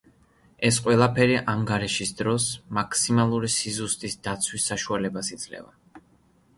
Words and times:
ეს 0.69 0.77
ყველაფერი, 0.85 1.35
ანგარიშის 1.53 2.13
დროს, 2.23 2.47
მაქსიმალური 2.79 3.53
სიზუსტის 3.59 4.19
დაცვის 4.31 4.67
საშუალებას 4.73 5.35
იძლევა. 5.39 6.05